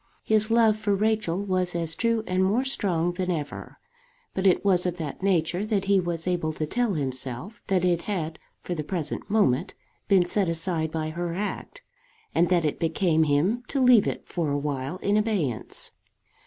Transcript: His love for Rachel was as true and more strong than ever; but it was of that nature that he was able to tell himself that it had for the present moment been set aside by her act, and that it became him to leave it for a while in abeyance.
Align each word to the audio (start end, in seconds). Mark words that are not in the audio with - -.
His 0.23 0.49
love 0.49 0.77
for 0.77 0.95
Rachel 0.95 1.45
was 1.45 1.75
as 1.75 1.93
true 1.93 2.23
and 2.25 2.43
more 2.43 2.63
strong 2.63 3.13
than 3.13 3.29
ever; 3.29 3.77
but 4.33 4.47
it 4.47 4.65
was 4.65 4.87
of 4.87 4.97
that 4.97 5.21
nature 5.21 5.63
that 5.63 5.85
he 5.85 5.99
was 5.99 6.25
able 6.25 6.51
to 6.53 6.65
tell 6.65 6.95
himself 6.95 7.61
that 7.67 7.85
it 7.85 8.01
had 8.01 8.39
for 8.61 8.73
the 8.73 8.83
present 8.83 9.29
moment 9.29 9.75
been 10.07 10.25
set 10.25 10.49
aside 10.49 10.89
by 10.91 11.11
her 11.11 11.35
act, 11.35 11.83
and 12.33 12.49
that 12.49 12.65
it 12.65 12.79
became 12.79 13.25
him 13.25 13.61
to 13.67 13.79
leave 13.79 14.07
it 14.07 14.27
for 14.27 14.49
a 14.49 14.57
while 14.57 14.97
in 15.03 15.17
abeyance. 15.17 15.91